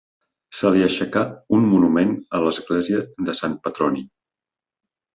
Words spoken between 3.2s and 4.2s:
de Sant Petroni.